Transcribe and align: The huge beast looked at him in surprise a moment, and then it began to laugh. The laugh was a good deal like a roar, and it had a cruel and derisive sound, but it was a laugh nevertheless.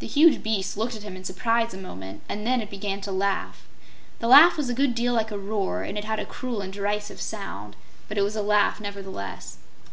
The 0.00 0.08
huge 0.08 0.42
beast 0.42 0.76
looked 0.76 0.96
at 0.96 1.04
him 1.04 1.14
in 1.14 1.22
surprise 1.22 1.72
a 1.72 1.78
moment, 1.78 2.22
and 2.28 2.44
then 2.44 2.60
it 2.60 2.68
began 2.68 3.00
to 3.02 3.12
laugh. 3.12 3.68
The 4.18 4.26
laugh 4.26 4.56
was 4.56 4.68
a 4.68 4.74
good 4.74 4.92
deal 4.92 5.12
like 5.14 5.30
a 5.30 5.38
roar, 5.38 5.84
and 5.84 5.96
it 5.96 6.02
had 6.02 6.18
a 6.18 6.26
cruel 6.26 6.60
and 6.62 6.72
derisive 6.72 7.20
sound, 7.20 7.76
but 8.08 8.18
it 8.18 8.22
was 8.22 8.34
a 8.34 8.42
laugh 8.42 8.80
nevertheless. 8.80 9.58